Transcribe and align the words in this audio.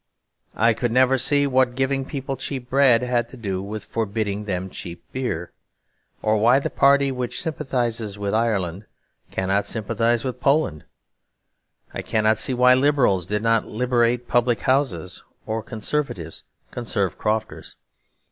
I 0.55 0.73
could 0.73 0.91
never 0.91 1.19
see 1.19 1.45
what 1.45 1.75
giving 1.75 2.05
people 2.05 2.35
cheap 2.35 2.71
bread 2.71 3.03
had 3.03 3.29
to 3.29 3.37
do 3.37 3.61
with 3.61 3.85
forbidding 3.85 4.45
them 4.45 4.67
cheap 4.71 5.03
beer; 5.11 5.51
or 6.23 6.37
why 6.37 6.57
the 6.57 6.71
party 6.71 7.11
which 7.11 7.39
sympathises 7.39 8.17
with 8.17 8.33
Ireland 8.33 8.87
cannot 9.29 9.67
sympathise 9.67 10.23
with 10.23 10.41
Poland. 10.41 10.85
I 11.93 12.01
cannot 12.01 12.39
see 12.39 12.55
why 12.55 12.73
Liberals 12.73 13.27
did 13.27 13.43
not 13.43 13.67
liberate 13.67 14.27
public 14.27 14.61
houses 14.61 15.23
or 15.45 15.61
Conservatives 15.61 16.45
conserve 16.71 17.19
crofters. 17.19 17.75